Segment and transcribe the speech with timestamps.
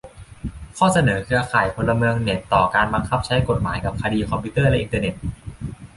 [0.77, 5.13] ข้อเสนอเครือข่ายพลเมืองเน็ต ต่อการบังคับใช้กฎหมายกับคดีคอมพิวเตอร์และอินเทอร์เน็ต